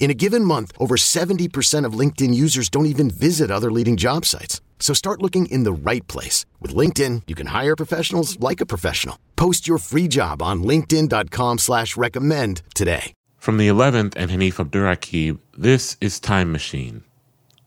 [0.00, 4.26] In a given month, over 70% of LinkedIn users don't even visit other leading job
[4.26, 4.60] sites.
[4.80, 6.44] So start looking in the right place.
[6.60, 9.16] With LinkedIn, you can hire professionals like a professional.
[9.36, 13.12] Post your free job on linkedin.com slash recommend today.
[13.38, 17.04] From the 11th and Hanif Abdurraqib, this is Time Machine.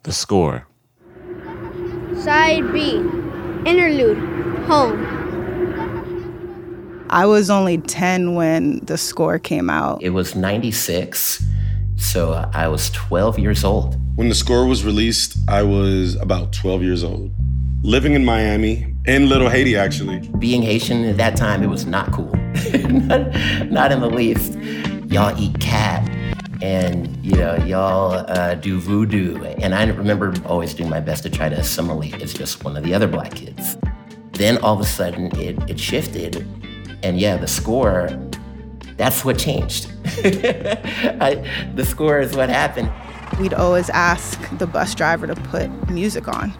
[0.03, 0.67] The score.
[2.22, 2.97] Side B.
[3.66, 4.17] Interlude.
[4.67, 5.16] Home.
[7.09, 10.02] I was only 10 when the score came out.
[10.02, 11.44] It was 96,
[11.97, 13.97] so I was 12 years old.
[14.15, 17.31] When the score was released, I was about 12 years old.
[17.83, 20.27] Living in Miami, in Little Haiti, actually.
[20.39, 22.31] Being Haitian at that time, it was not cool.
[22.73, 23.33] not,
[23.69, 24.53] not in the least.
[25.11, 26.09] Y'all eat cat
[26.61, 31.29] and you know y'all uh, do voodoo and i remember always doing my best to
[31.29, 33.77] try to assimilate as just one of the other black kids
[34.33, 36.47] then all of a sudden it, it shifted
[37.03, 38.07] and yeah the score
[38.97, 41.43] that's what changed I,
[41.75, 42.91] the score is what happened
[43.39, 46.53] We'd always ask the bus driver to put music on.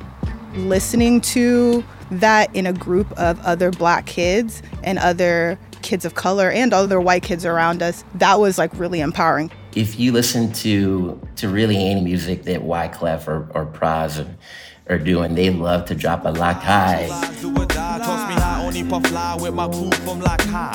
[0.56, 6.52] Listening to that in a group of other black kids and other kids of color
[6.52, 9.52] and other white kids around us, that was like really empowering.
[9.74, 14.98] if you listen to to really any music that Wyclef or, or Praz are, are
[14.98, 17.08] doing, they love to drop a lakai.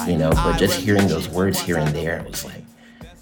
[0.08, 2.62] You know, but just hearing those words here and there, it was like,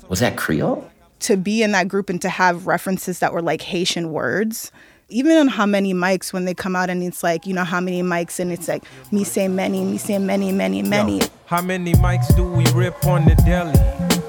[0.08, 0.90] was that Creole?
[1.20, 4.70] To be in that group and to have references that were like Haitian words,
[5.08, 7.80] even on how many mics when they come out and it's like, you know, how
[7.80, 11.20] many mics and it's like, me say many, me say many, many, many.
[11.46, 13.74] How many mics do we rip on the deli?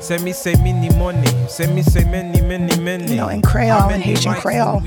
[0.02, 1.28] Say me say many money.
[1.50, 3.12] Say me say many, many, many.
[3.12, 4.82] You know, in Creole and Haitian Creole,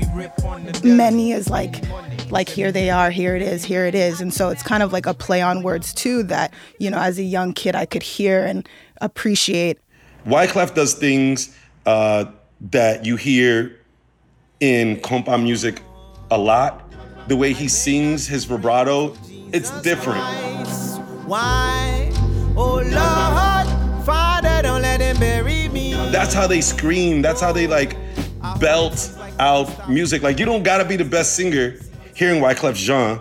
[0.83, 1.83] many is like,
[2.33, 4.19] like here they are, here it is, here it is.
[4.19, 7.19] And so it's kind of like a play on words too that, you know, as
[7.19, 8.67] a young kid I could hear and
[9.01, 9.79] appreciate.
[10.25, 11.55] Wyclef does things
[11.85, 12.25] uh,
[12.71, 13.79] that you hear
[14.59, 15.81] in compa music
[16.31, 16.91] a lot.
[17.27, 19.15] The way he sings his vibrato,
[19.51, 20.23] it's different.
[21.27, 22.11] Why?
[22.57, 25.93] Oh Lord, Father, don't let him bury me.
[26.11, 27.21] That's how they scream.
[27.21, 27.95] That's how they like
[28.59, 30.23] belt out music.
[30.23, 31.75] Like you don't gotta be the best singer.
[32.15, 33.19] Hearing Wyclef Jean,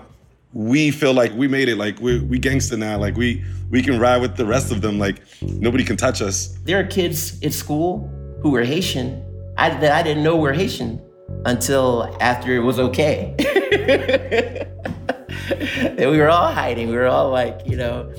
[0.52, 1.76] we feel like we made it.
[1.76, 2.98] Like we we gangster now.
[2.98, 4.98] Like we we can ride with the rest of them.
[4.98, 6.48] Like nobody can touch us.
[6.64, 8.10] There are kids at school
[8.42, 9.22] who were Haitian
[9.56, 11.00] I, that I didn't know were Haitian
[11.44, 13.34] until after it was okay.
[15.98, 16.88] and we were all hiding.
[16.88, 18.12] We were all like, you know,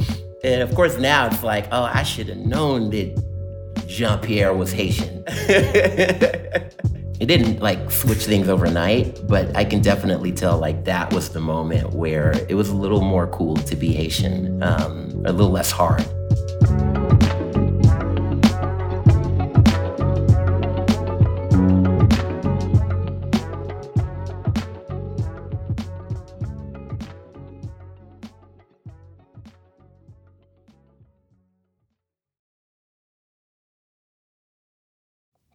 [0.44, 4.72] and of course now it's like, oh, I should have known that Jean Pierre was
[4.72, 5.24] Haitian.
[7.24, 11.40] it didn't like switch things overnight, but I can definitely tell like that was the
[11.40, 15.72] moment where it was a little more cool to be Haitian, um, a little less
[15.72, 16.04] hard.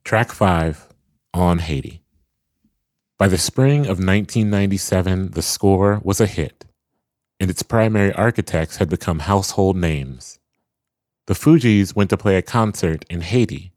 [0.02, 0.88] Track 5
[1.38, 2.02] On Haiti.
[3.16, 6.64] By the spring of 1997, the score was a hit,
[7.38, 10.40] and its primary architects had become household names.
[11.26, 13.70] The Fugees went to play a concert in Haiti.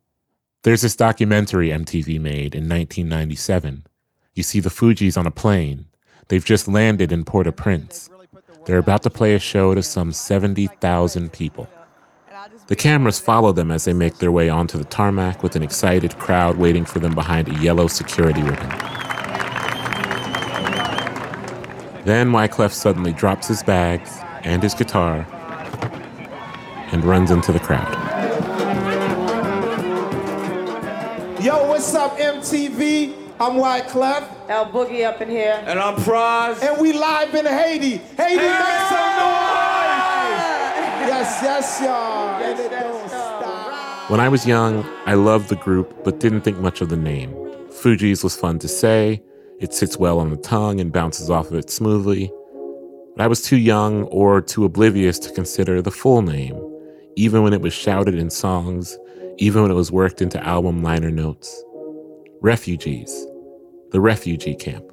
[0.63, 3.85] There's this documentary MTV made in 1997.
[4.33, 5.85] You see the Fugees on a plane.
[6.29, 8.09] They've just landed in Port au Prince.
[8.65, 11.69] They're about to play a show to some 70,000 people.
[12.67, 16.17] The cameras follow them as they make their way onto the tarmac with an excited
[16.17, 18.69] crowd waiting for them behind a yellow security ribbon.
[22.03, 25.27] Then Wyclef suddenly drops his bags and his guitar
[26.91, 27.91] and runs into the crowd.
[31.43, 33.13] Yo, what's up, MTV?
[33.39, 34.49] I'm Wyclef.
[34.49, 35.61] El Boogie up in here.
[35.65, 36.61] And I'm Praz.
[36.63, 37.97] And we live in Haiti.
[37.97, 39.71] Haiti, make some noise!
[41.07, 42.30] Yes, yes, y'all.
[44.09, 47.33] When I was young, I loved the group but didn't think much of the name.
[47.71, 49.21] Fuji's was fun to say,
[49.59, 52.29] it sits well on the tongue and bounces off of it smoothly.
[53.15, 56.59] But I was too young or too oblivious to consider the full name,
[57.15, 58.97] even when it was shouted in songs,
[59.37, 61.63] even when it was worked into album liner notes.
[62.41, 63.27] Refugees,
[63.91, 64.90] the refugee camp.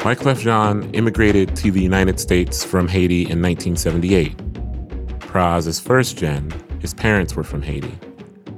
[0.00, 4.34] Wyclef Jean immigrated to the United States from Haiti in 1978.
[5.18, 6.50] Pras is first gen,
[6.80, 7.98] his parents were from Haiti.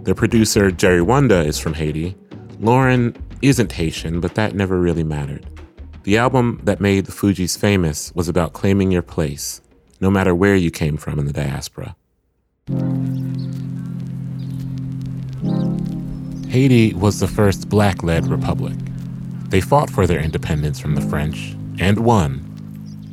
[0.05, 2.17] Their producer, Jerry Wanda, is from Haiti.
[2.61, 5.45] Lauren isn't Haitian, but that never really mattered.
[6.05, 9.61] The album that made the Fugees famous was about claiming your place,
[10.01, 11.97] no matter where you came from in the diaspora.
[16.49, 18.77] Haiti was the first black led republic.
[19.53, 22.41] They fought for their independence from the French and won,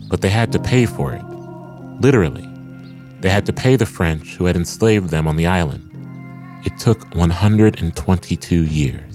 [0.10, 1.22] but they had to pay for it.
[2.00, 2.48] Literally.
[3.20, 5.84] They had to pay the French who had enslaved them on the island.
[6.66, 9.09] It took 122 years.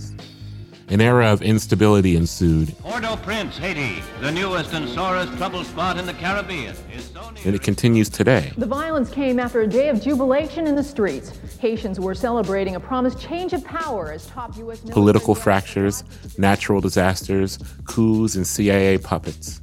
[0.94, 2.78] An era of instability ensued.
[2.78, 7.42] Port-au-Prince, Haiti, the newest and sorest trouble spot in the Caribbean, is so near.
[7.44, 8.52] And it continues today.
[8.56, 11.32] The violence came after a day of jubilation in the streets.
[11.58, 14.82] Haitians were celebrating a promised change of power as top U.S.
[14.82, 16.04] Political fractures,
[16.38, 19.60] natural disasters, coups, and CIA puppets.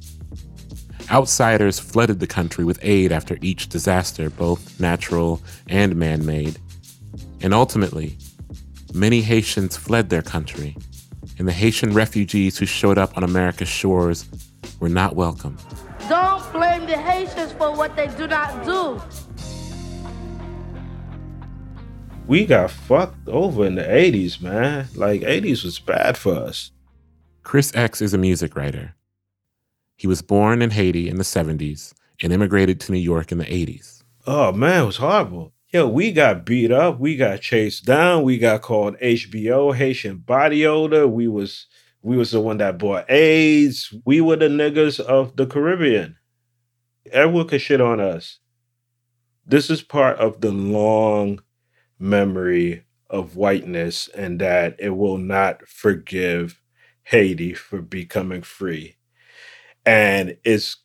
[1.10, 6.58] Outsiders flooded the country with aid after each disaster, both natural and man made.
[7.40, 8.18] And ultimately,
[8.92, 10.76] many Haitians fled their country,
[11.38, 14.26] and the Haitian refugees who showed up on America's shores
[14.80, 15.56] were not welcome.
[16.08, 19.00] Don't blame the Haitians for what they do not do.
[22.26, 24.86] We got fucked over in the 80s, man.
[24.94, 26.70] Like, 80s was bad for us.
[27.42, 28.94] Chris X is a music writer.
[29.96, 31.92] He was born in Haiti in the 70s
[32.22, 34.02] and immigrated to New York in the 80s.
[34.26, 35.52] Oh, man, it was horrible.
[35.72, 37.00] Yo, we got beat up.
[37.00, 38.24] We got chased down.
[38.24, 41.08] We got called HBO, Haitian body odor.
[41.08, 41.66] We was
[42.02, 43.94] we was the one that bought AIDS.
[44.04, 46.16] We were the niggas of the Caribbean.
[47.10, 48.38] Everyone could shit on us.
[49.46, 51.40] This is part of the long
[51.98, 56.60] memory of whiteness and that it will not forgive
[57.04, 58.96] Haiti for becoming free.
[59.86, 60.76] And it's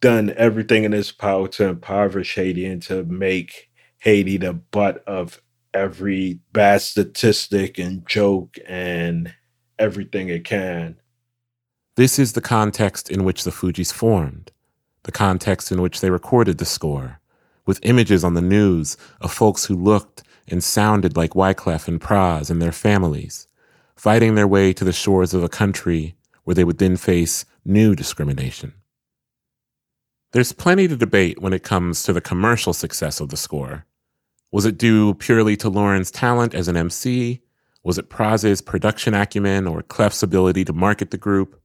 [0.00, 3.69] done everything in its power to impoverish Haiti and to make
[4.00, 5.42] Haiti the butt of
[5.74, 9.34] every bad statistic and joke and
[9.78, 10.96] everything it can.
[11.96, 14.52] This is the context in which the Fugees formed,
[15.02, 17.20] the context in which they recorded the score,
[17.66, 22.50] with images on the news of folks who looked and sounded like Wyclef and Pras
[22.50, 23.48] and their families,
[23.96, 27.94] fighting their way to the shores of a country where they would then face new
[27.94, 28.72] discrimination.
[30.32, 33.84] There's plenty to debate when it comes to the commercial success of the score.
[34.52, 37.40] Was it due purely to Lauryn's talent as an MC?
[37.84, 41.60] Was it Pras's production acumen or Clef's ability to market the group?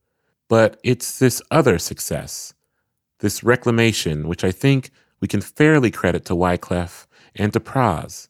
[0.48, 2.54] But it's this other success,
[3.20, 8.28] this reclamation, which I think we can fairly credit to Wyclef and to Pras.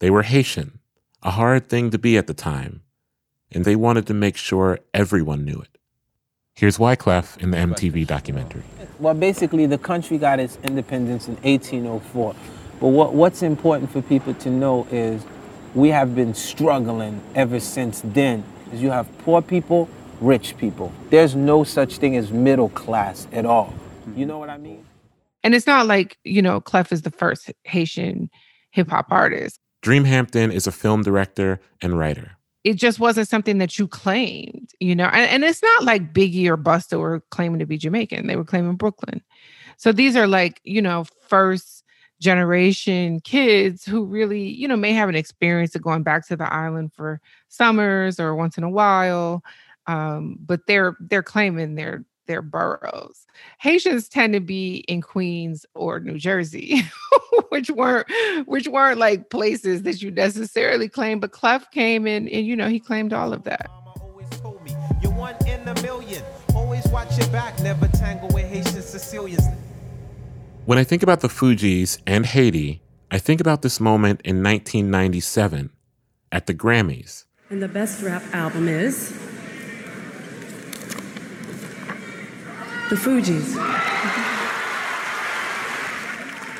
[0.00, 0.78] They were Haitian,
[1.22, 2.82] a hard thing to be at the time,
[3.50, 5.78] and they wanted to make sure everyone knew it.
[6.54, 8.62] Here's Wyclef in the MTV documentary.
[8.98, 12.34] Well, basically, the country got its independence in 1804.
[12.80, 15.24] But what, what's important for people to know is
[15.74, 18.44] we have been struggling ever since then.
[18.72, 19.88] Is you have poor people,
[20.20, 20.92] rich people.
[21.10, 23.72] There's no such thing as middle class at all.
[24.14, 24.84] You know what I mean?
[25.42, 28.30] And it's not like, you know, Clef is the first Haitian
[28.70, 29.60] hip hop artist.
[29.82, 32.32] Dream Hampton is a film director and writer.
[32.64, 35.04] It just wasn't something that you claimed, you know.
[35.04, 38.26] And, and it's not like Biggie or Busta were claiming to be Jamaican.
[38.26, 39.22] They were claiming Brooklyn.
[39.76, 41.75] So these are like, you know, first
[42.20, 46.52] generation kids who really, you know, may have an experience of going back to the
[46.52, 49.42] island for summers or once in a while.
[49.86, 53.26] Um, but they're they're claiming their their boroughs.
[53.58, 56.82] Haitians tend to be in Queens or New Jersey,
[57.50, 58.08] which weren't
[58.46, 61.20] which weren't like places that you necessarily claim.
[61.20, 63.70] But Clef came in and you know he claimed all of that.
[66.96, 69.44] Watch your back, never tangle with Haitian Sicilians.
[70.66, 75.70] When I think about the Fugees and Haiti, I think about this moment in 1997
[76.32, 77.22] at the Grammys.
[77.50, 79.10] And the best rap album is
[82.90, 83.54] The Fugees.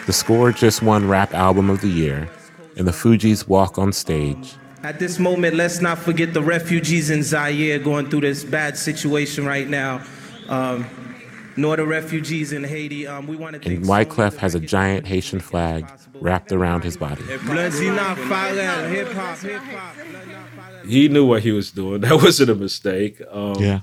[0.06, 2.30] The score just won Rap Album of the Year,
[2.76, 4.54] and the Fugees walk on stage.
[4.84, 9.44] At this moment, let's not forget the refugees in Zaire going through this bad situation
[9.44, 10.00] right now.
[10.48, 10.86] Um,
[11.56, 13.06] nor the refugees in Haiti.
[13.06, 17.22] Um, we want to And Wyclef has a giant Haitian flag wrapped around his body.
[20.86, 22.00] He knew what he was doing.
[22.06, 23.20] That wasn't a mistake.
[23.30, 23.80] Um, Yeah.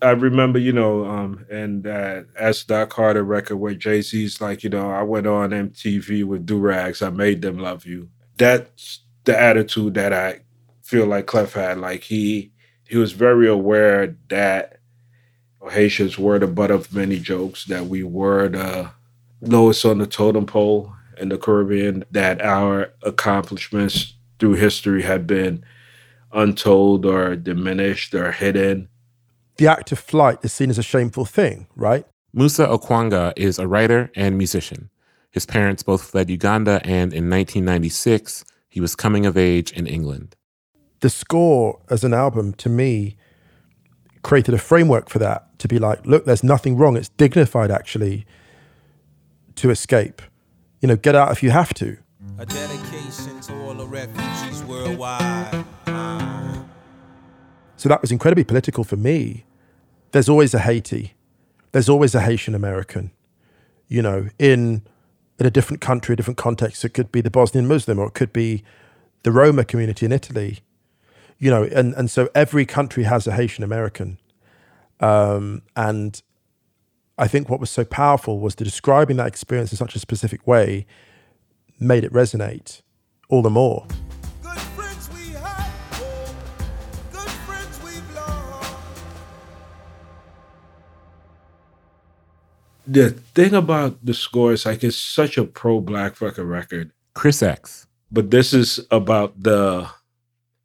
[0.00, 4.62] I remember, you know, um, and that as Doc Carter record where Jay Z's like,
[4.62, 7.02] you know, I went on MTV with do rags.
[7.02, 8.08] I made them love you.
[8.36, 10.42] That's the attitude that I
[10.82, 11.78] feel like Clef had.
[11.78, 12.52] Like he
[12.86, 14.77] he was very aware that
[15.70, 18.90] Haitians were the butt of many jokes, that we were the
[19.40, 25.64] lowest on the totem pole in the Caribbean, that our accomplishments through history had been
[26.32, 28.88] untold or diminished or hidden.
[29.56, 32.06] The act of flight is seen as a shameful thing, right?
[32.32, 34.90] Musa Okwanga is a writer and musician.
[35.30, 40.36] His parents both fled Uganda, and in 1996, he was coming of age in England.
[41.00, 43.16] The score as an album, to me,
[44.28, 46.98] created a framework for that to be like, look, there's nothing wrong.
[46.98, 48.26] It's dignified, actually,
[49.54, 50.20] to escape.
[50.82, 51.96] You know, get out if you have to.
[52.36, 55.64] A dedication to all the refugees worldwide.
[55.86, 56.58] Uh,
[57.76, 59.46] So that was incredibly political for me.
[60.12, 61.14] There's always a Haiti.
[61.72, 63.12] There's always a Haitian American.
[63.88, 64.82] You know, in
[65.38, 66.84] in a different country, a different context.
[66.84, 68.62] It could be the Bosnian Muslim, or it could be
[69.22, 70.58] the Roma community in Italy.
[71.38, 74.18] You know, and and so every country has a Haitian American.
[75.00, 76.20] Um, and
[77.16, 80.46] I think what was so powerful was the describing that experience in such a specific
[80.46, 80.86] way
[81.80, 82.82] made it resonate
[83.28, 83.86] all the more.
[92.86, 96.92] The thing about the score is like it's such a pro black fucking record.
[97.14, 97.86] Chris X.
[98.10, 99.90] But this is about the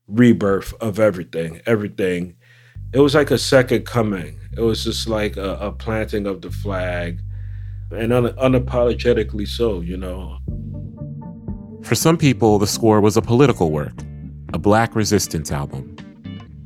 [0.08, 1.62] rebirth of everything.
[1.66, 2.36] Everything.
[2.94, 4.40] It was like a second coming.
[4.56, 7.20] It was just like a, a planting of the flag.
[7.92, 10.38] And un- unapologetically so, you know.
[11.84, 13.94] For some people, the score was a political work,
[14.54, 15.96] a black resistance album.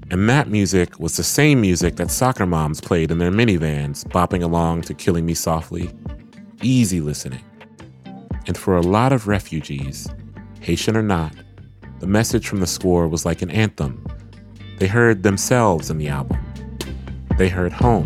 [0.10, 4.42] And that music was the same music that soccer moms played in their minivans, bopping
[4.42, 5.90] along to Killing Me Softly.
[6.62, 7.44] Easy listening.
[8.48, 10.08] And for a lot of refugees,
[10.62, 11.34] Haitian or not,
[12.00, 14.06] the message from the score was like an anthem.
[14.78, 16.38] They heard themselves in the album.
[17.38, 18.06] They heard home.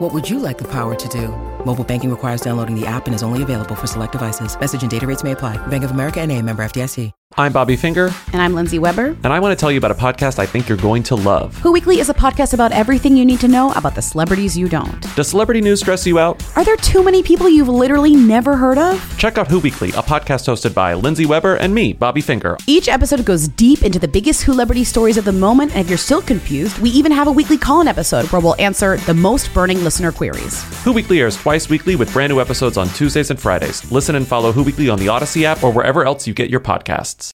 [0.00, 1.28] What would you like the power to do?
[1.66, 4.58] Mobile banking requires downloading the app and is only available for select devices.
[4.58, 5.58] Message and data rates may apply.
[5.66, 7.12] Bank of America and a member FDIC.
[7.36, 8.10] I'm Bobby Finger.
[8.32, 9.16] And I'm Lindsay Weber.
[9.22, 11.56] And I want to tell you about a podcast I think you're going to love.
[11.58, 14.68] Who Weekly is a podcast about everything you need to know about the celebrities you
[14.68, 15.00] don't.
[15.14, 16.44] Does celebrity news stress you out?
[16.56, 19.16] Are there too many people you've literally never heard of?
[19.16, 22.56] Check out Who Weekly, a podcast hosted by Lindsay Weber and me, Bobby Finger.
[22.66, 25.88] Each episode goes deep into the biggest who celebrity stories of the moment, and if
[25.88, 29.14] you're still confused, we even have a weekly call in episode where we'll answer the
[29.14, 30.62] most burning listener queries.
[30.84, 33.90] Who Weekly airs twice weekly with brand new episodes on Tuesdays and Fridays.
[33.90, 36.60] Listen and follow Who Weekly on the Odyssey app or wherever else you get your
[36.60, 37.32] podcasts.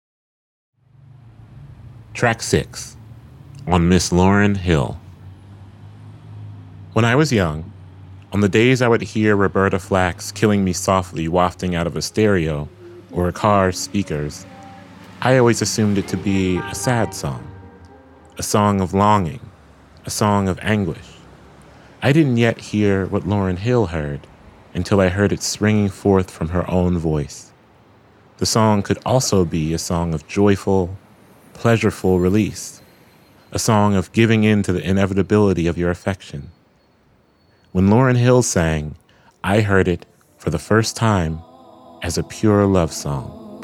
[2.14, 2.96] Track 6
[3.68, 4.98] on Miss Lauren Hill.
[6.94, 7.74] When I was young,
[8.32, 12.02] on the days I would hear Roberta Flack's Killing Me Softly wafting out of a
[12.02, 12.70] stereo
[13.12, 14.46] or a car's speakers,
[15.20, 17.46] I always assumed it to be a sad song,
[18.38, 19.42] a song of longing,
[20.06, 21.15] a song of anguish.
[22.02, 24.28] I didn't yet hear what Lauren Hill heard
[24.74, 27.52] until I heard it springing forth from her own voice.
[28.38, 30.98] The song could also be a song of joyful,
[31.54, 32.82] pleasureful release,
[33.52, 36.52] a song of giving in to the inevitability of your affection.
[37.72, 38.96] When Lauren Hill sang,
[39.44, 40.06] I heard it
[40.38, 41.40] for the first time
[42.04, 43.64] as a pure love song.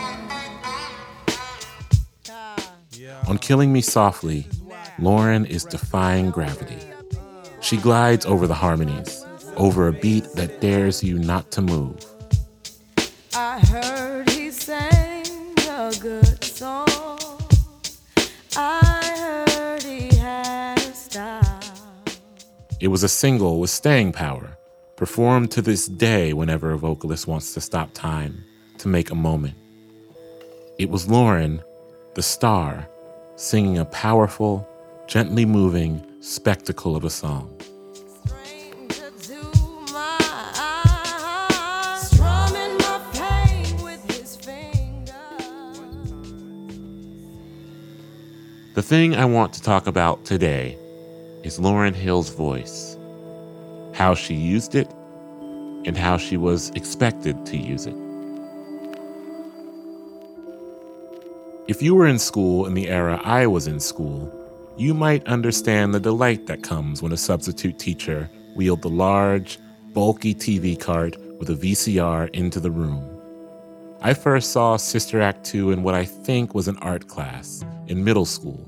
[3.27, 4.47] On Killing Me Softly,
[4.97, 6.90] Lauren is defying gravity.
[7.61, 9.23] She glides over the harmonies,
[9.55, 12.03] over a beat that dares you not to move.
[13.35, 15.25] I heard he sang
[15.69, 16.87] a good song.
[18.57, 21.59] I heard he had style.
[22.79, 24.57] It was a single with staying power,
[24.97, 28.43] performed to this day whenever a vocalist wants to stop time
[28.79, 29.55] to make a moment.
[30.79, 31.61] It was Lauren,
[32.15, 32.89] the star,
[33.35, 34.67] singing a powerful,
[35.07, 37.49] gently moving spectacle of a song.
[48.73, 50.77] The thing I want to talk about today
[51.43, 52.95] is Lauryn Hill's voice,
[53.93, 54.89] how she used it,
[55.85, 57.95] and how she was expected to use it.
[61.67, 64.40] If you were in school in the era I was in school,
[64.81, 69.59] you might understand the delight that comes when a substitute teacher wheeled the large,
[69.93, 73.07] bulky TV cart with a VCR into the room.
[74.01, 78.03] I first saw Sister Act 2 in what I think was an art class in
[78.03, 78.67] middle school.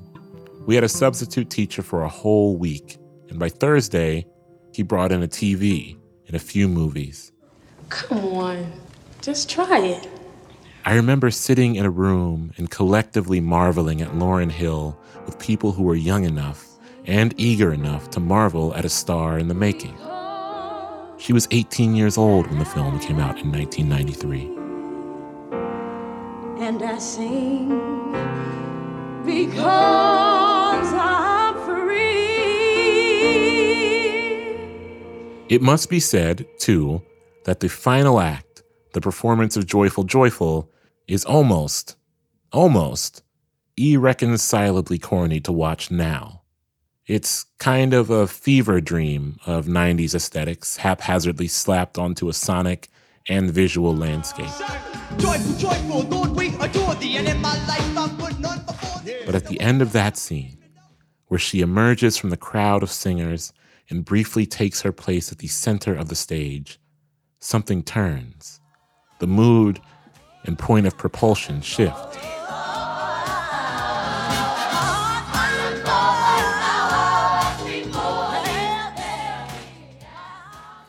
[0.67, 2.97] We had a substitute teacher for a whole week,
[3.29, 4.27] and by Thursday,
[4.71, 7.31] he brought in a TV and a few movies.
[7.89, 8.71] Come on,
[9.23, 10.12] just try it.
[10.85, 15.83] I remember sitting in a room and collectively marveling at Lauryn Hill with people who
[15.83, 16.67] were young enough
[17.05, 19.97] and eager enough to marvel at a star in the making.
[21.17, 24.41] She was 18 years old when the film came out in 1993.
[26.61, 27.69] And I sing
[29.25, 31.93] because I'm free.
[35.47, 37.01] It must be said, too,
[37.45, 40.69] that the final act, the performance of Joyful Joyful,
[41.07, 41.95] is almost,
[42.51, 43.23] almost
[43.77, 46.41] irreconcilably corny to watch now.
[47.05, 52.89] It's kind of a fever dream of 90s aesthetics, haphazardly slapped onto a sonic
[53.27, 54.47] and visual landscape.
[55.17, 59.21] Joyful, joyful, Lord, we adore thee, and in my life I put none before thee.
[59.25, 60.57] But at the end of that scene,
[61.27, 63.51] where she emerges from the crowd of singers
[63.89, 66.79] and briefly takes her place at the center of the stage,
[67.39, 68.61] something turns.
[69.19, 69.81] The mood
[70.43, 72.17] and point of propulsion shift.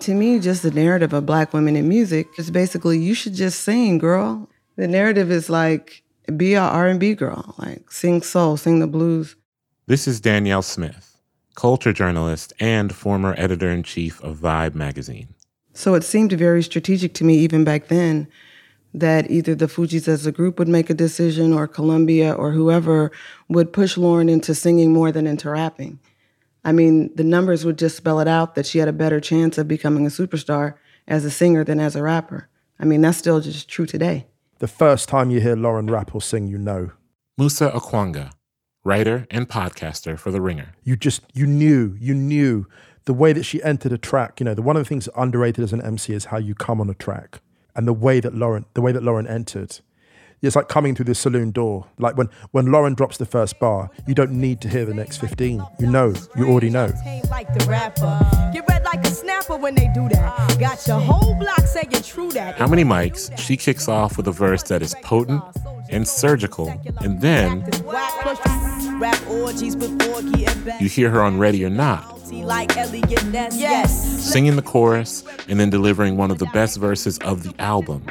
[0.00, 3.62] To me, just the narrative of black women in music is basically you should just
[3.62, 4.50] sing, girl.
[4.76, 6.02] The narrative is like
[6.36, 9.34] be a R&B girl, like sing soul, sing the blues.
[9.86, 11.18] This is Danielle Smith,
[11.54, 15.28] culture journalist and former editor in chief of Vibe magazine.
[15.72, 18.28] So it seemed very strategic to me even back then
[18.94, 23.10] that either the Fugees as a group would make a decision or Columbia or whoever
[23.48, 25.98] would push Lauren into singing more than into rapping.
[26.64, 29.58] I mean, the numbers would just spell it out that she had a better chance
[29.58, 30.74] of becoming a superstar
[31.08, 32.48] as a singer than as a rapper.
[32.78, 34.26] I mean, that's still just true today.
[34.60, 36.92] The first time you hear Lauren rap or sing, you know.
[37.36, 38.30] Musa Okwanga,
[38.84, 40.74] writer and podcaster for The Ringer.
[40.84, 42.66] You just, you knew, you knew
[43.04, 44.38] the way that she entered a track.
[44.38, 46.80] You know, the, one of the things underrated as an MC is how you come
[46.80, 47.40] on a track.
[47.76, 49.80] And the way that Lauren, the way that Lauren entered,
[50.42, 51.86] it's like coming through the saloon door.
[51.98, 55.18] Like when when Lauren drops the first bar, you don't need to hear the next
[55.18, 55.64] 15.
[55.78, 56.92] You know, you already know.
[57.30, 58.20] Like the rapper.
[58.52, 60.58] Get red like a snapper when they do that.
[60.60, 62.56] Got your whole block saying true that.
[62.56, 63.36] How many mics?
[63.38, 65.42] She kicks off with a verse that is potent
[65.90, 66.68] and surgical,
[67.00, 67.64] and then
[69.00, 70.80] Rap orgies with Borgie and Beck.
[70.80, 73.56] you hear her on Ready or Not, Like Elliot Ness.
[73.56, 74.22] Yes.
[74.24, 78.04] singing the chorus and then delivering one of the best verses of the album.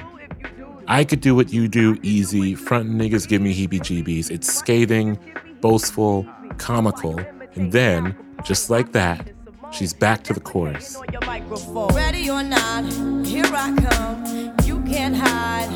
[0.87, 4.29] I could do what you do easy, front niggas give me heebie jeebies.
[4.29, 5.17] It's scathing,
[5.61, 7.19] boastful, comical,
[7.55, 9.27] and then, just like that,
[9.71, 10.97] she's back to the chorus.
[11.93, 12.83] Ready or not,
[13.25, 14.55] here I come.
[14.65, 15.69] You can't hide.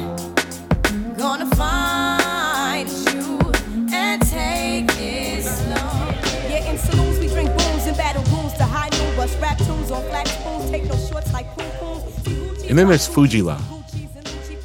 [1.18, 3.40] Gonna find you
[3.94, 6.12] and take it slow.
[6.50, 6.72] Yeah,
[8.08, 9.16] and battle goons to high noon.
[9.16, 10.70] Bust rap tunes on flat spoons.
[10.70, 12.64] Take no shorts like poom pooms.
[12.64, 13.62] And then there's Fujila.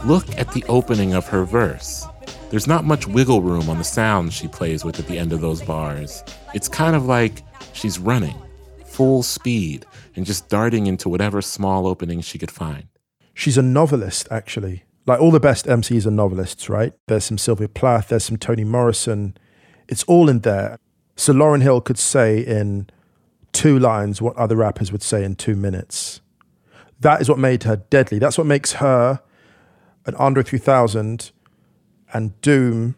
[0.04, 2.06] Look at the opening of her verse.
[2.50, 5.40] There's not much wiggle room on the sound she plays with at the end of
[5.40, 6.22] those bars.
[6.54, 8.36] It's kind of like she's running,
[8.84, 12.88] full speed, and just darting into whatever small opening she could find.
[13.32, 14.84] She's a novelist, actually.
[15.06, 16.92] Like all the best MCs are novelists, right?
[17.08, 19.36] There's some Sylvia Plath, there's some Toni Morrison.
[19.88, 20.78] It's all in there.
[21.16, 22.88] So Lauren Hill could say in
[23.52, 26.20] two lines what other rappers would say in two minutes.
[27.00, 28.18] That is what made her deadly.
[28.18, 29.20] That's what makes her
[30.06, 31.30] an Andre 3000
[32.12, 32.96] and Doom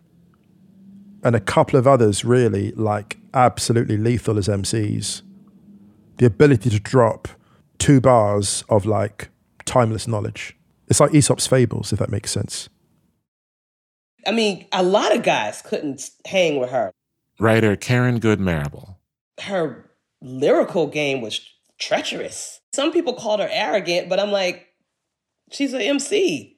[1.23, 5.23] and a couple of others really like absolutely lethal as MCs.
[6.19, 7.29] The ability to drop
[7.79, 9.31] two bars of like
[9.65, 10.57] timeless knowledge.
[10.89, 12.69] It's like Aesop's fables, if that makes sense.
[14.27, 16.93] I mean, a lot of guys couldn't hang with her.
[17.41, 18.99] Writer Karen Good Marable.
[19.41, 19.91] Her
[20.25, 21.41] lyrical game was
[21.79, 22.61] treacherous.
[22.73, 24.67] Some people called her arrogant, but I'm like,
[25.53, 26.57] she's an MC.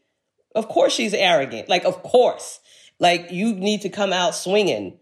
[0.55, 1.68] Of course she's arrogant.
[1.68, 2.61] Like, of course.
[2.98, 4.98] Like, you need to come out swinging.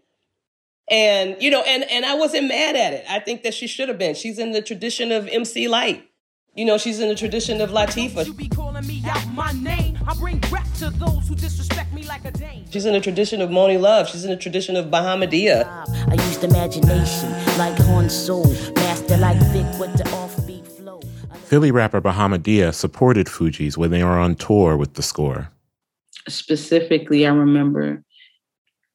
[0.89, 3.05] And, you know, and, and I wasn't mad at it.
[3.09, 4.15] I think that she should have been.
[4.15, 6.03] She's in the tradition of MC Light.
[6.53, 7.71] You know, she's in the tradition of
[10.05, 10.65] Latifah.
[12.71, 14.07] She's in the tradition of Monie Love.
[14.07, 15.65] She's in the tradition of Bahamadia.
[16.07, 21.01] I used imagination like horn soul, master like Vic with the offbeat flow.
[21.45, 25.49] Philly rapper Bahamadia supported Fuji's when they were on tour with the score.
[26.27, 28.03] Specifically, I remember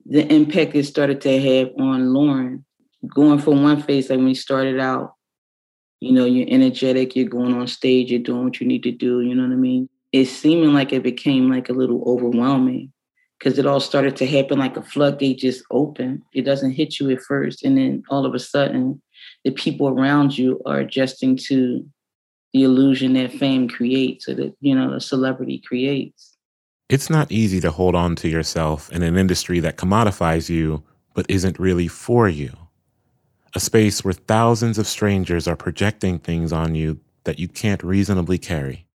[0.07, 2.64] the impact it started to have on Lauren.
[3.09, 5.14] Going from one phase, like when he started out,
[6.01, 9.20] you know, you're energetic, you're going on stage, you're doing what you need to do,
[9.20, 9.88] you know what I mean?
[10.12, 12.92] It's seeming like it became like a little overwhelming
[13.38, 16.23] because it all started to happen like a floodgate just open.
[16.35, 17.64] It doesn't hit you at first.
[17.64, 19.01] And then all of a sudden,
[19.44, 21.85] the people around you are adjusting to
[22.53, 26.37] the illusion that fame creates or that, you know, a celebrity creates.
[26.88, 30.83] It's not easy to hold on to yourself in an industry that commodifies you
[31.14, 32.53] but isn't really for you
[33.55, 38.38] a space where thousands of strangers are projecting things on you that you can't reasonably
[38.38, 38.87] carry.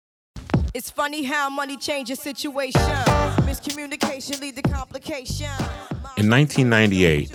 [0.74, 2.80] It's funny how money changes situation.
[3.48, 5.50] Miscommunication lead to complication.
[6.16, 7.30] In 1998,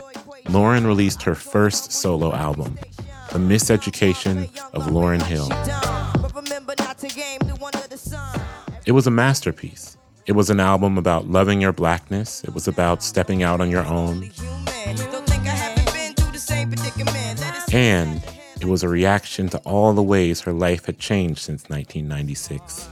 [0.46, 2.78] Lauryn released her first solo album,
[3.32, 5.50] The Miseducation of Lauryn Hill.
[8.86, 9.98] It was a masterpiece.
[10.28, 12.44] It was an album about loving your blackness.
[12.44, 14.32] It was about stepping out on your own.
[17.74, 18.24] And
[18.62, 22.88] it was a reaction to all the ways her life had changed since 1996,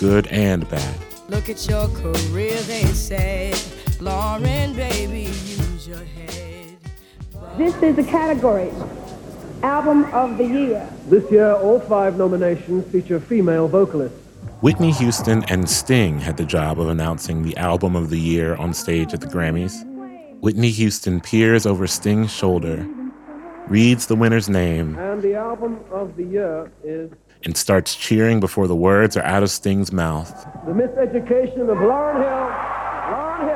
[0.00, 0.96] good and bad.
[1.28, 3.54] Look at your career, they say.
[4.00, 6.76] Lauren, baby, use your head.
[7.56, 8.72] This is the category
[9.62, 10.88] Album of the Year.
[11.06, 14.18] This year, all five nominations feature female vocalists.
[14.60, 18.74] Whitney Houston and Sting had the job of announcing the Album of the Year on
[18.74, 19.86] stage at the Grammys.
[20.40, 22.88] Whitney Houston peers over Sting's shoulder
[23.68, 27.10] reads the winner's name, and the album of the year is
[27.44, 30.30] and starts cheering before the words are out of Sting's mouth.
[30.66, 32.50] The Miseducation of Lauryn Hill.
[33.12, 33.48] Lauryn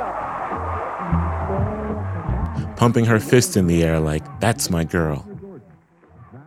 [2.67, 2.75] Hill.
[2.77, 5.25] Pumping her fist in the air like, that's my girl.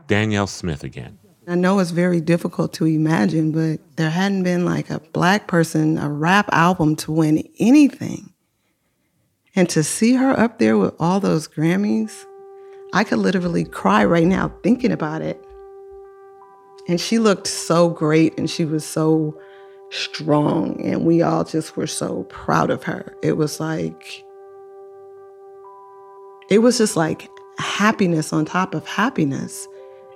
[0.08, 1.18] Danielle Smith again.
[1.48, 5.98] I know it's very difficult to imagine, but there hadn't been like a black person,
[5.98, 8.34] a rap album to win anything.
[9.56, 12.26] And to see her up there with all those Grammys,
[12.94, 15.44] I could literally cry right now thinking about it.
[16.88, 19.38] And she looked so great and she was so
[19.92, 20.82] strong.
[20.82, 23.16] And we all just were so proud of her.
[23.22, 24.24] It was like,
[26.50, 29.68] it was just like happiness on top of happiness.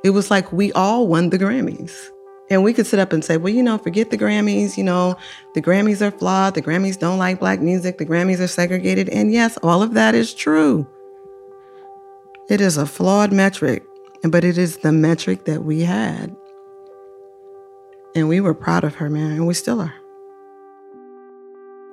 [0.03, 2.09] It was like we all won the Grammys.
[2.49, 4.77] And we could sit up and say, well, you know, forget the Grammys.
[4.77, 5.15] You know,
[5.53, 6.55] the Grammys are flawed.
[6.55, 7.99] The Grammys don't like black music.
[7.99, 9.09] The Grammys are segregated.
[9.09, 10.87] And yes, all of that is true.
[12.49, 13.85] It is a flawed metric,
[14.21, 16.35] but it is the metric that we had.
[18.15, 19.93] And we were proud of her, man, and we still are.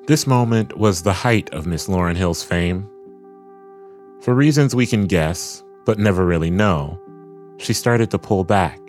[0.09, 2.89] This moment was the height of Miss Lauren Hill's fame.
[4.23, 7.01] For reasons we can guess, but never really know,
[7.59, 8.81] she started to pull back.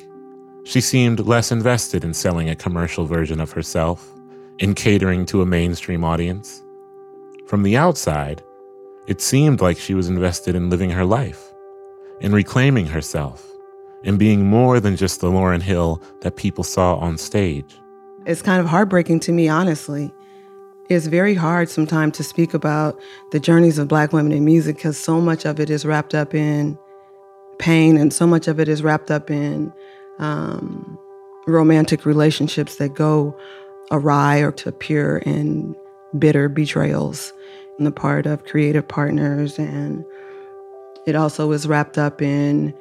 [0.64, 4.12] She seemed less invested in selling a commercial version of herself,
[4.58, 6.64] in catering to a mainstream audience.
[7.46, 8.42] From the outside,
[9.06, 11.51] it seemed like she was invested in living her life
[12.22, 13.46] in reclaiming herself
[14.04, 17.78] and being more than just the Lauren Hill that people saw on stage.
[18.26, 20.14] It's kind of heartbreaking to me, honestly.
[20.90, 23.00] It's very hard sometimes to speak about
[23.32, 26.34] the journeys of Black women in music because so much of it is wrapped up
[26.34, 26.78] in
[27.60, 29.72] pain and so much of it is wrapped up in
[30.20, 30.98] um,
[31.48, 33.36] romantic relationships that go
[33.92, 35.76] awry or to pure and
[36.18, 37.34] bitter betrayals
[37.80, 40.04] on the part of creative partners and
[41.06, 42.74] it also is wrapped up in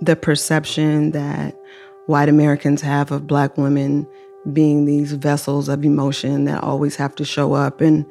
[0.00, 1.58] the perception that
[2.06, 4.06] white Americans have of black women
[4.52, 8.06] being these vessels of emotion that always have to show up and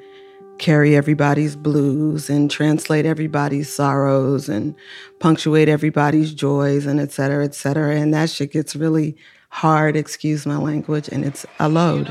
[0.58, 4.76] carry everybody's blues and translate everybody's sorrows and
[5.20, 7.96] punctuate everybody's joys and et cetera, et cetera.
[7.96, 9.16] And that shit gets really
[9.50, 12.08] hard, excuse my language, and it's a load.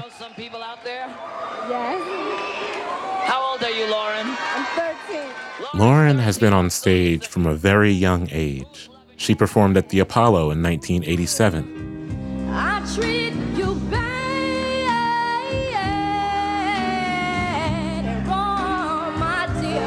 [1.68, 2.02] Yes.
[3.26, 4.26] How old are you, Lauren?
[4.26, 4.64] I'm
[5.08, 5.63] 13.
[5.74, 8.88] Lauren has been on stage from a very young age.
[9.16, 12.48] She performed at the Apollo in 1987.
[12.52, 14.04] I treat you bad
[18.28, 19.18] wrong,
[19.60, 19.82] dear.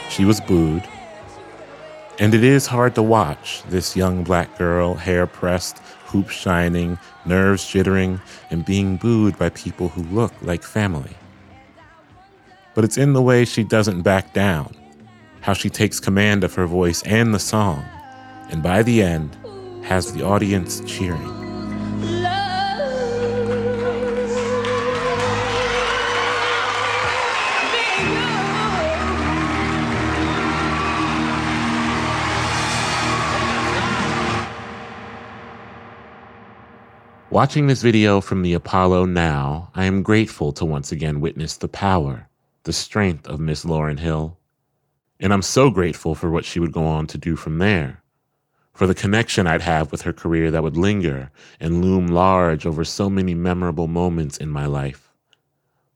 [0.00, 0.10] And.
[0.10, 0.88] She was booed.
[2.18, 7.64] And it is hard to watch this young black girl, hair pressed, hoops shining, nerves
[7.64, 11.14] jittering, and being booed by people who look like family.
[12.78, 14.72] But it's in the way she doesn't back down,
[15.40, 17.84] how she takes command of her voice and the song,
[18.50, 19.36] and by the end,
[19.84, 21.18] has the audience cheering.
[37.30, 41.66] Watching this video from the Apollo now, I am grateful to once again witness the
[41.66, 42.27] power,
[42.68, 44.36] the strength of Miss Lauren Hill.
[45.18, 48.02] And I'm so grateful for what she would go on to do from there,
[48.74, 52.84] for the connection I'd have with her career that would linger and loom large over
[52.84, 55.14] so many memorable moments in my life.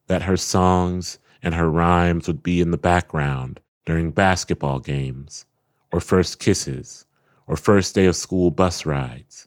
[0.07, 5.45] That her songs and her rhymes would be in the background during basketball games,
[5.93, 7.05] or first kisses,
[7.47, 9.47] or first day of school bus rides.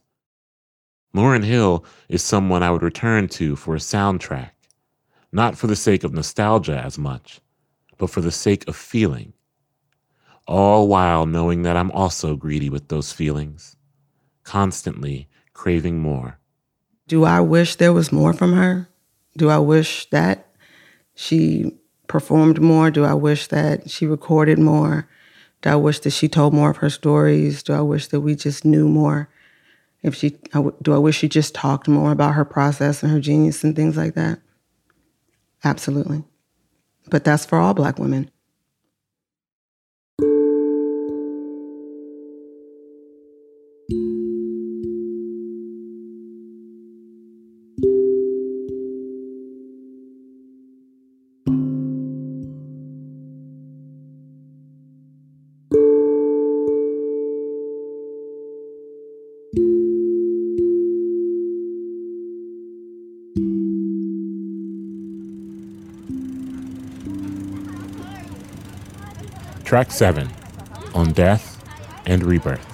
[1.12, 4.52] Lauren Hill is someone I would return to for a soundtrack,
[5.36, 7.41] not for the sake of nostalgia as much,
[7.98, 9.34] but for the sake of feeling.
[10.48, 13.76] All while knowing that I'm also greedy with those feelings,
[14.43, 16.39] constantly craving more.
[17.10, 18.88] Do I wish there was more from her?
[19.36, 20.48] Do I wish that
[21.15, 21.76] she
[22.08, 22.89] performed more?
[22.89, 25.06] Do I wish that she recorded more?
[25.62, 27.62] Do I wish that she told more of her stories?
[27.62, 29.28] Do I wish that we just knew more?
[30.02, 30.38] If she,
[30.82, 33.98] do I wish she just talked more about her process and her genius and things
[33.98, 34.39] like that?
[35.65, 36.23] Absolutely.
[37.10, 38.32] But that's for all Black women.
[69.76, 70.30] Track 7
[70.94, 71.62] on Death
[72.06, 72.66] and Rebirth.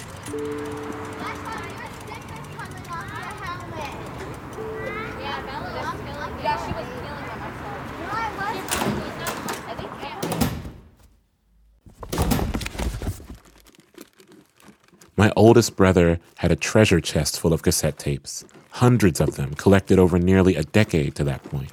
[15.16, 19.98] My oldest brother had a treasure chest full of cassette tapes, hundreds of them collected
[19.98, 21.72] over nearly a decade to that point.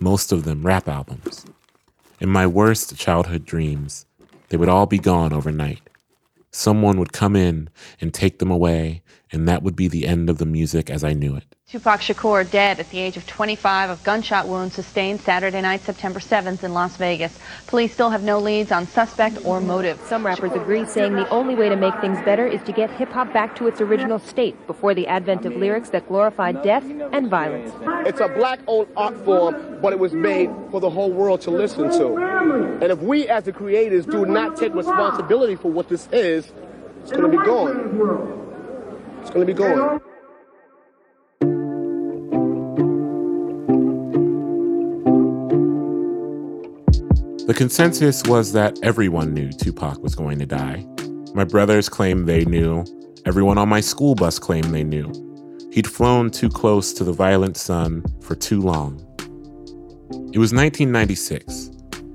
[0.00, 1.44] Most of them rap albums.
[2.20, 4.06] In my worst childhood dreams,
[4.48, 5.80] they would all be gone overnight.
[6.50, 7.68] Someone would come in
[8.00, 11.12] and take them away, and that would be the end of the music as I
[11.12, 11.55] knew it.
[11.68, 16.20] Tupac Shakur dead at the age of 25 of gunshot wounds sustained Saturday night, September
[16.20, 17.36] 7th in Las Vegas.
[17.66, 20.00] Police still have no leads on suspect or motive.
[20.06, 23.08] Some rappers agree, saying the only way to make things better is to get hip
[23.08, 27.28] hop back to its original state before the advent of lyrics that glorify death and
[27.28, 27.72] violence.
[28.06, 31.50] It's a black owned art form, but it was made for the whole world to
[31.50, 32.16] listen to.
[32.80, 36.52] And if we as the creators do not take responsibility for what this is,
[37.02, 39.18] it's going to be gone.
[39.20, 40.00] It's going to be gone.
[47.46, 50.84] The consensus was that everyone knew Tupac was going to die.
[51.32, 52.84] My brothers claimed they knew.
[53.24, 55.12] Everyone on my school bus claimed they knew.
[55.70, 58.96] He'd flown too close to the violent sun for too long.
[60.32, 61.70] It was 1996.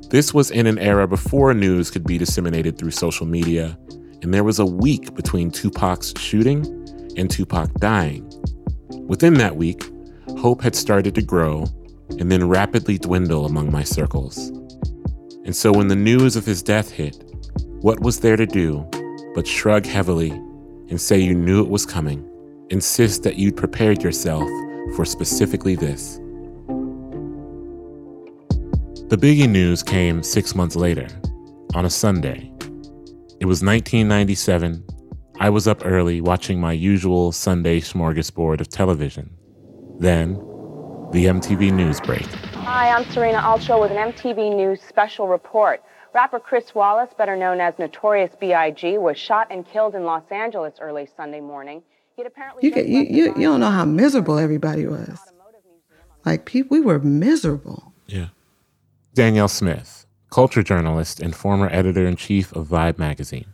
[0.09, 3.79] This was in an era before news could be disseminated through social media,
[4.21, 6.65] and there was a week between Tupac's shooting
[7.15, 8.29] and Tupac dying.
[9.07, 9.89] Within that week,
[10.39, 11.67] hope had started to grow
[12.19, 14.51] and then rapidly dwindle among my circles.
[15.43, 17.23] And so when the news of his death hit,
[17.81, 18.87] what was there to do
[19.33, 22.27] but shrug heavily and say you knew it was coming,
[22.69, 24.47] insist that you'd prepared yourself
[24.95, 26.17] for specifically this?
[29.09, 31.07] The Biggie news came six months later,
[31.73, 32.51] on a Sunday.
[33.39, 34.85] It was 1997.
[35.39, 39.31] I was up early watching my usual Sunday smorgasbord of television.
[39.97, 40.35] Then,
[41.11, 42.27] the MTV news break.
[42.63, 45.81] Hi, I'm Serena Alcho with an MTV News special report.
[46.13, 50.75] Rapper Chris Wallace, better known as Notorious B.I.G., was shot and killed in Los Angeles
[50.79, 51.81] early Sunday morning.
[52.15, 55.17] He'd apparently You, get, you, you, you don't know how miserable everybody was.
[56.23, 57.93] Like, people, we were miserable.
[58.05, 58.27] Yeah.
[59.15, 63.47] Danielle Smith, culture journalist and former editor in chief of Vibe magazine.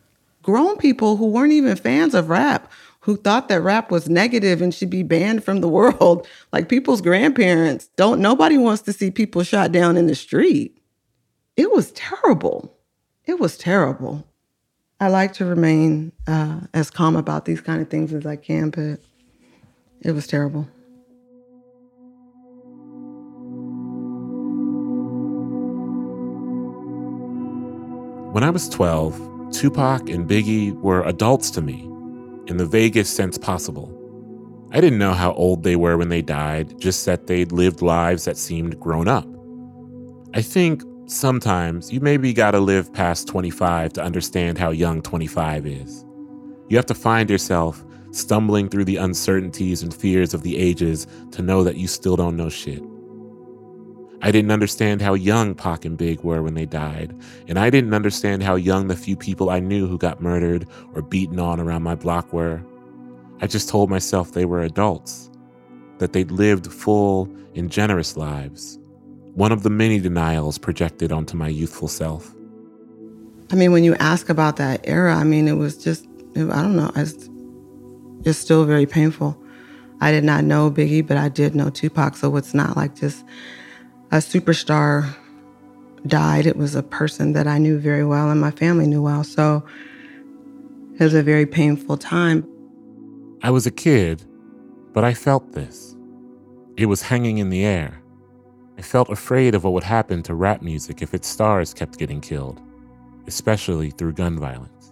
[0.43, 2.69] Grown people who weren't even fans of rap,
[3.07, 6.27] who thought that rap was negative and should be banned from the world.
[6.51, 10.81] Like people's grandparents don't, nobody wants to see people shot down in the street.
[11.55, 12.75] It was terrible.
[13.25, 14.27] It was terrible.
[14.99, 18.71] I like to remain uh, as calm about these kind of things as I can,
[18.71, 18.99] but
[20.01, 20.63] it was terrible.
[28.33, 31.89] When I was 12, Tupac and Biggie were adults to me,
[32.47, 33.93] in the vaguest sense possible.
[34.71, 38.25] I didn't know how old they were when they died, just that they'd lived lives
[38.25, 39.27] that seemed grown up.
[40.33, 46.05] I think sometimes you maybe gotta live past 25 to understand how young 25 is.
[46.69, 51.41] You have to find yourself stumbling through the uncertainties and fears of the ages to
[51.41, 52.83] know that you still don't know shit.
[54.21, 57.15] I didn't understand how young Pac and Big were when they died,
[57.47, 61.03] and I didn't understand how young the few people I knew who got murdered or
[61.03, 62.63] beaten on around my block were.
[63.41, 65.29] I just told myself they were adults,
[65.99, 68.79] that they'd lived full and generous lives,
[69.35, 72.33] one of the many denials projected onto my youthful self.
[73.51, 76.75] I mean, when you ask about that era, I mean, it was just, I don't
[76.75, 77.29] know, it's,
[78.25, 79.39] it's still very painful.
[80.01, 83.23] I did not know Biggie, but I did know Tupac, so it's not like just
[84.11, 85.15] a superstar
[86.05, 86.45] died.
[86.45, 89.23] It was a person that I knew very well and my family knew well.
[89.23, 89.65] So
[90.99, 92.47] it was a very painful time.
[93.43, 94.23] I was a kid,
[94.93, 95.95] but I felt this.
[96.77, 98.01] It was hanging in the air.
[98.77, 102.21] I felt afraid of what would happen to rap music if its stars kept getting
[102.21, 102.61] killed,
[103.25, 104.91] especially through gun violence.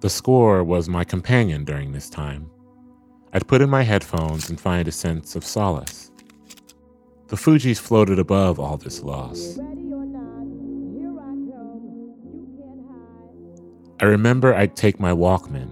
[0.00, 2.50] The score was my companion during this time.
[3.32, 6.09] I'd put in my headphones and find a sense of solace.
[7.30, 9.56] The Fugees floated above all this loss.
[14.00, 15.70] I remember I'd take my Walkman,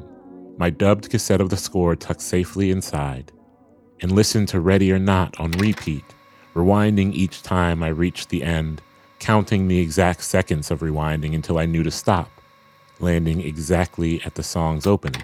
[0.56, 3.32] my dubbed cassette of the score tucked safely inside,
[4.00, 6.04] and listen to Ready or Not on repeat,
[6.54, 8.80] rewinding each time I reached the end,
[9.18, 12.30] counting the exact seconds of rewinding until I knew to stop,
[13.00, 15.22] landing exactly at the song's opening.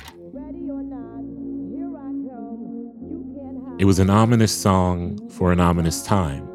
[3.76, 6.48] It was an ominous song for an ominous time,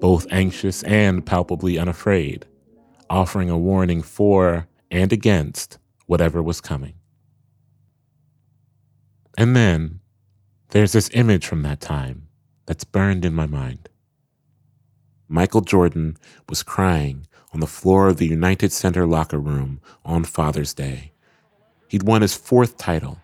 [0.00, 2.46] both anxious and palpably unafraid,
[3.10, 6.94] offering a warning for and against whatever was coming.
[9.36, 10.00] And then
[10.70, 12.28] there's this image from that time
[12.64, 13.90] that's burned in my mind.
[15.28, 16.16] Michael Jordan
[16.48, 21.12] was crying on the floor of the United Center locker room on Father's Day.
[21.88, 23.20] He'd won his fourth title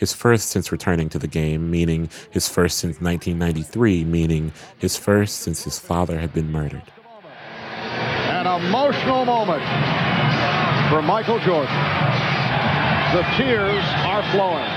[0.00, 5.40] his first since returning to the game, meaning his first since 1993, meaning his first
[5.40, 6.82] since his father had been murdered.
[8.30, 9.62] An emotional moment
[10.88, 11.74] for Michael Jordan.
[13.12, 14.70] The tears are flowing.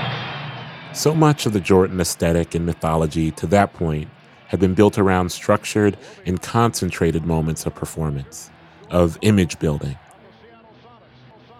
[0.92, 4.10] So much of the Jordan aesthetic and mythology to that point
[4.48, 8.50] had been built around structured and concentrated moments of performance,
[8.90, 9.96] of image building.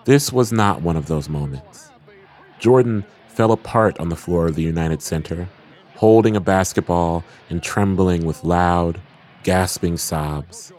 [0.04, 1.90] This was not one of those moments.
[2.58, 5.48] Jordan fell apart on the floor of the United Center,
[5.96, 9.00] holding a basketball and trembling with loud,
[9.42, 10.72] gasping sobs.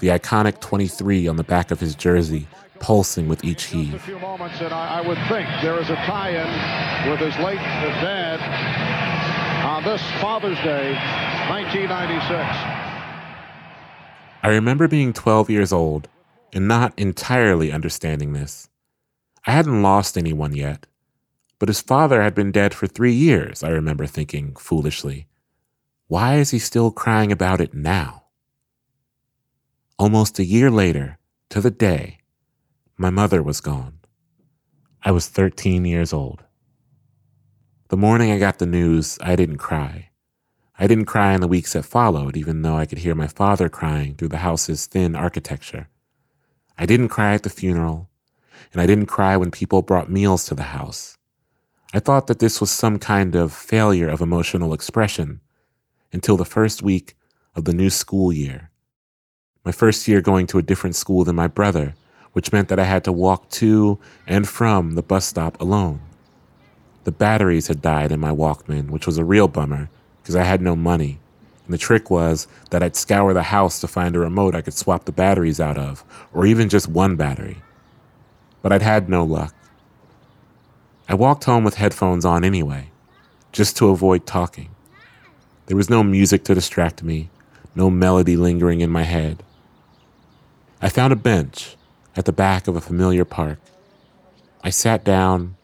[0.00, 2.46] The iconic 23 on the back of his jersey
[2.80, 3.94] pulsing with each heave.
[3.94, 7.56] A few moments, and I, I would think there is a tie-in with his late
[7.56, 8.40] dad
[9.64, 10.92] on this Father's Day,
[11.48, 12.86] 1996.
[14.42, 16.08] I remember being 12 years old
[16.52, 18.68] and not entirely understanding this.
[19.46, 20.86] I hadn't lost anyone yet,
[21.58, 25.26] but his father had been dead for three years, I remember thinking foolishly.
[26.08, 28.24] Why is he still crying about it now?
[29.98, 31.18] Almost a year later,
[31.50, 32.18] to the day,
[32.96, 33.98] my mother was gone.
[35.02, 36.44] I was 13 years old.
[37.88, 40.10] The morning I got the news, I didn't cry.
[40.78, 43.68] I didn't cry in the weeks that followed, even though I could hear my father
[43.68, 45.88] crying through the house's thin architecture.
[46.76, 48.10] I didn't cry at the funeral,
[48.72, 51.16] and I didn't cry when people brought meals to the house.
[51.94, 55.40] I thought that this was some kind of failure of emotional expression
[56.12, 57.16] until the first week
[57.54, 58.70] of the new school year.
[59.64, 61.94] My first year going to a different school than my brother,
[62.32, 66.00] which meant that I had to walk to and from the bus stop alone.
[67.04, 69.90] The batteries had died in my Walkman, which was a real bummer
[70.22, 71.20] because I had no money,
[71.66, 74.74] And the trick was that I'd scour the house to find a remote I could
[74.74, 77.58] swap the batteries out of, or even just one battery.
[78.62, 79.55] But I'd had no luck.
[81.08, 82.90] I walked home with headphones on anyway,
[83.52, 84.70] just to avoid talking.
[85.66, 87.30] There was no music to distract me,
[87.76, 89.42] no melody lingering in my head.
[90.82, 91.76] I found a bench
[92.16, 93.58] at the back of a familiar park.
[94.64, 95.56] I sat down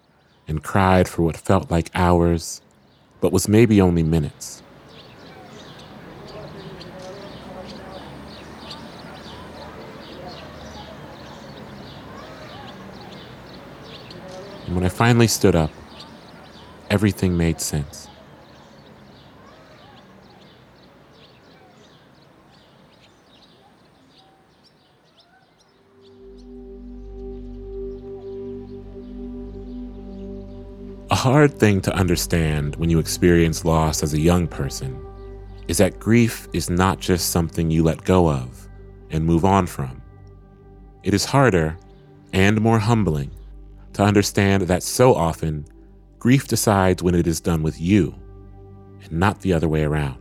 [0.47, 2.61] and cried for what felt like hours,
[3.21, 4.62] but was maybe only minutes.
[14.73, 15.71] And when I finally stood up,
[16.89, 18.09] everything made sense.
[31.11, 34.99] A hard thing to understand when you experience loss as a young person
[35.69, 38.71] is that grief is not just something you let go of
[39.11, 40.01] and move on from.
[41.03, 41.77] It is harder
[42.33, 43.33] and more humbling
[43.95, 45.67] to understand that so often
[46.19, 48.15] grief decides when it is done with you
[49.03, 50.19] and not the other way around.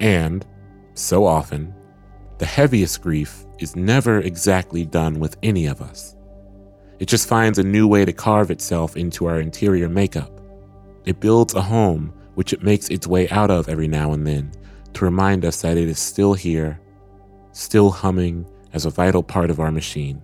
[0.00, 0.46] And,
[0.94, 1.74] so often,
[2.38, 6.16] the heaviest grief is never exactly done with any of us.
[6.98, 10.40] It just finds a new way to carve itself into our interior makeup.
[11.04, 14.52] It builds a home which it makes its way out of every now and then
[14.92, 16.80] to remind us that it is still here,
[17.52, 20.22] still humming as a vital part of our machine.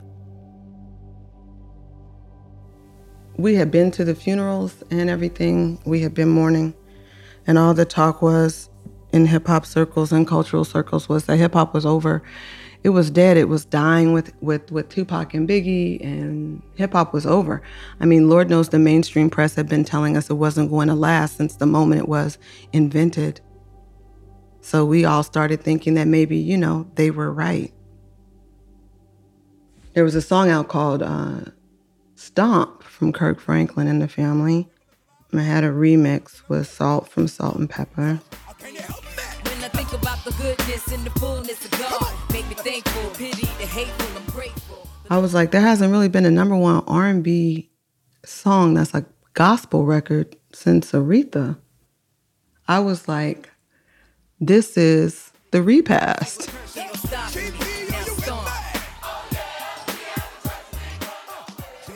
[3.37, 5.81] We had been to the funerals and everything.
[5.85, 6.75] We had been mourning.
[7.47, 8.69] And all the talk was
[9.13, 12.23] in hip hop circles and cultural circles was that hip hop was over.
[12.83, 13.37] It was dead.
[13.37, 17.63] It was dying with, with, with Tupac and Biggie, and hip hop was over.
[18.01, 20.95] I mean, Lord knows the mainstream press had been telling us it wasn't going to
[20.95, 22.39] last since the moment it was
[22.73, 23.41] invented.
[24.61, 27.73] So we all started thinking that maybe, you know, they were right.
[29.95, 31.41] There was a song out called uh,
[32.17, 34.69] Stomp from Kirk Franklin and the family.
[35.35, 38.21] I had a remix with Salt from Salt-N-Pepa.
[45.11, 47.73] I was like, there hasn't really been a number one R&B
[48.25, 51.59] song that's like gospel record since Aretha.
[52.69, 53.51] I was like,
[54.39, 56.49] this is the repast.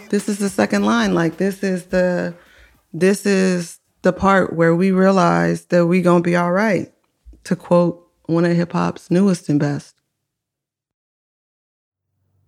[0.08, 1.14] This is the second line.
[1.14, 2.34] Like this is the
[2.92, 6.92] this is the part where we realize that we gonna be all right.
[7.44, 9.94] To quote one of hip hop's newest and best.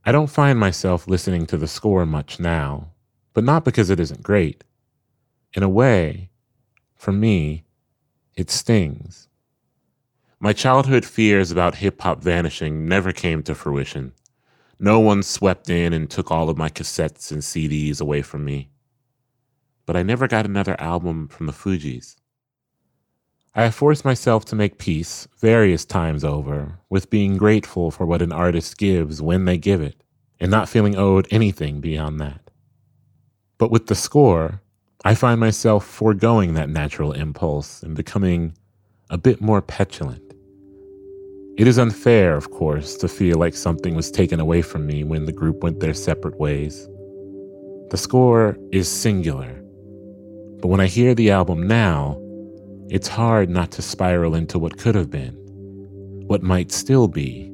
[0.04, 2.92] I don't find myself listening to the score much now,
[3.34, 4.64] but not because it isn't great.
[5.52, 6.30] In a way,
[6.94, 7.64] for me,
[8.34, 9.28] it stings.
[10.40, 14.12] My childhood fears about hip hop vanishing never came to fruition.
[14.80, 18.70] No one swept in and took all of my cassettes and CDs away from me.
[19.86, 22.16] But I never got another album from the Fugees.
[23.54, 28.22] I have forced myself to make peace various times over with being grateful for what
[28.22, 30.04] an artist gives when they give it,
[30.38, 32.50] and not feeling owed anything beyond that.
[33.56, 34.62] But with the score,
[35.04, 38.56] I find myself foregoing that natural impulse and becoming
[39.10, 40.27] a bit more petulant.
[41.58, 45.24] It is unfair, of course, to feel like something was taken away from me when
[45.24, 46.88] the group went their separate ways.
[47.90, 49.60] The score is singular,
[50.60, 52.16] but when I hear the album now,
[52.90, 55.34] it's hard not to spiral into what could have been,
[56.28, 57.50] what might still be,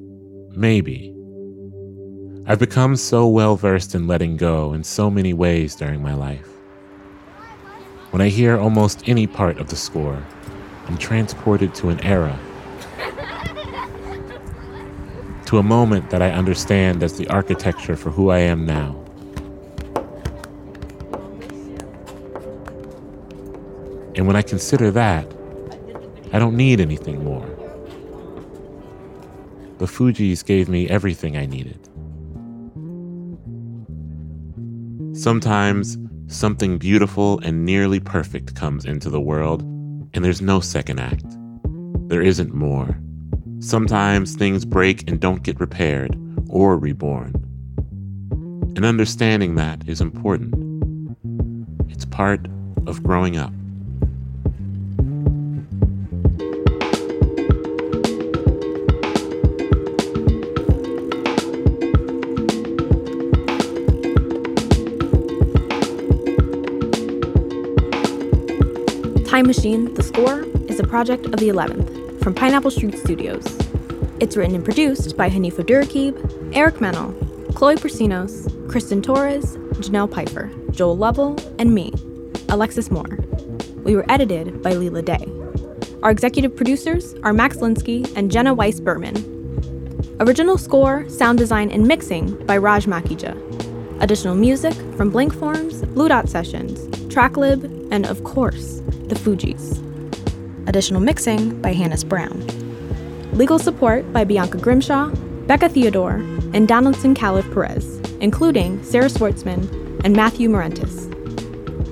[0.51, 1.17] maybe.
[2.47, 6.51] I've become so well versed in letting go in so many ways during my life.
[8.11, 10.23] When I hear almost any part of the score,
[10.89, 12.39] I'm transported to an era
[15.47, 19.01] to a moment that I understand as the architecture for who I am now.
[24.17, 25.27] And when I consider that,
[26.33, 27.47] I don't need anything more.
[29.79, 31.81] The Fugees gave me everything I needed.
[35.17, 39.63] Sometimes something beautiful and nearly perfect comes into the world,
[40.15, 41.25] and there's no second act.
[42.09, 42.99] There isn't more.
[43.65, 46.19] Sometimes things break and don't get repaired
[46.51, 47.33] or reborn.
[48.77, 50.55] And understanding that is important.
[51.89, 52.47] It's part
[52.87, 53.53] of growing up.
[69.27, 71.84] Time Machine, the score, is a project of the 11th
[72.25, 73.45] from Pineapple Street Studios.
[74.19, 77.13] It's written and produced by Hanif Abdurraqib, Eric Mennel,
[77.55, 81.93] Chloe Persinos, Kristen Torres, Janelle Piper, Joel Lovell, and me,
[82.49, 83.19] Alexis Moore.
[83.85, 85.29] We were edited by Leela Day.
[86.03, 90.17] Our executive producers are Max Linsky and Jenna Weiss Berman.
[90.21, 93.35] Original score, sound design, and mixing by Raj Makija.
[94.01, 99.84] Additional music from Blink Forms, Blue Dot Sessions, Tracklib, and of course, the Fugees.
[100.67, 102.47] Additional mixing by Hannes Brown.
[103.33, 105.11] Legal support by Bianca Grimshaw,
[105.47, 106.23] Becca Theodore,
[106.55, 111.11] and Donaldson Callif Perez, including Sarah Schwartzman and Matthew Morentis.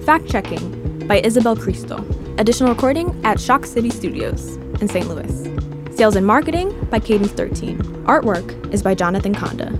[0.05, 2.05] Fact checking by Isabel Cristo.
[2.39, 5.07] Additional recording at Shock City Studios in St.
[5.07, 5.97] Louis.
[5.97, 7.79] Sales and marketing by Cadence 13.
[8.05, 9.71] Artwork is by Jonathan Conda.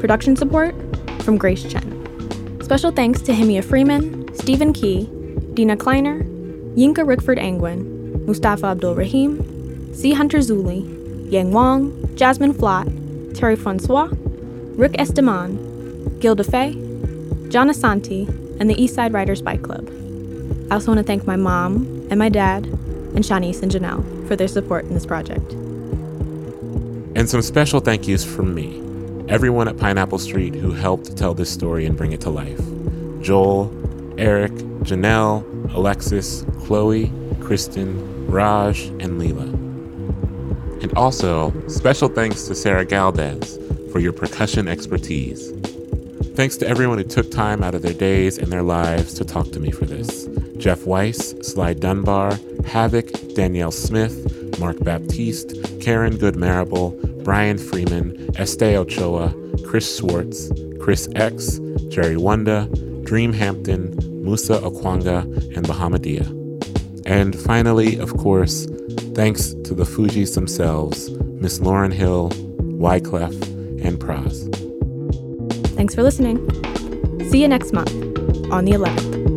[0.00, 0.74] Production support
[1.22, 1.90] from Grace Chen.
[2.62, 5.10] Special thanks to Himia Freeman, Stephen Key,
[5.52, 6.22] Dina Kleiner,
[6.74, 7.93] Yinka Rickford Angwin,
[8.26, 10.12] Mustafa Abdul Rahim, C.
[10.12, 12.86] Hunter Zuli, Yang Wang, Jasmine Flott,
[13.34, 14.08] Terry Francois,
[14.76, 16.72] Rick Esteman, Gilda Fay,
[17.48, 19.88] John Asante, and the Eastside Riders Bike Club.
[20.70, 24.36] I also want to thank my mom and my dad and Shanice and Janelle for
[24.36, 25.52] their support in this project.
[27.16, 28.80] And some special thank yous from me,
[29.28, 32.60] everyone at Pineapple Street who helped tell this story and bring it to life
[33.20, 33.72] Joel,
[34.18, 34.52] Eric,
[34.82, 35.44] Janelle,
[35.74, 37.12] Alexis, Chloe,
[37.44, 39.52] Kristen, Raj, and Leela.
[40.82, 43.58] And also, special thanks to Sarah Galdes
[43.92, 45.52] for your percussion expertise.
[46.34, 49.52] Thanks to everyone who took time out of their days and their lives to talk
[49.52, 50.26] to me for this.
[50.56, 56.90] Jeff Weiss, Sly Dunbar, Havoc, Danielle Smith, Mark Baptiste, Karen Good Marable,
[57.22, 59.34] Brian Freeman, Este Ochoa,
[59.64, 62.68] Chris Schwartz, Chris X, Jerry Wonda,
[63.04, 65.22] Dream Hampton, Musa Okwanga,
[65.56, 66.43] and Bahamadia.
[67.06, 68.66] And finally, of course,
[69.14, 72.30] thanks to the Fugees themselves, Miss Lauryn Hill,
[72.78, 73.34] Wyclef,
[73.84, 74.50] and Pras.
[75.76, 76.38] Thanks for listening.
[77.30, 77.92] See you next month
[78.50, 79.33] on the 11th.